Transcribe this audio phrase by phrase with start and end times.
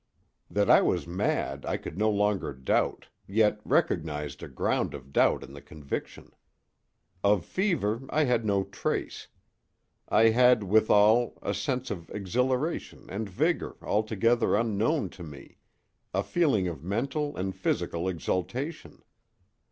[0.49, 5.43] That I was mad I could no longer doubt, yet recognized a ground of doubt
[5.43, 6.33] in the conviction.
[7.23, 9.27] Of fever I had no trace.
[10.09, 16.83] I had, withal, a sense of exhilaration and vigor altogether unknown to me—a feeling of
[16.83, 19.03] mental and physical exaltation.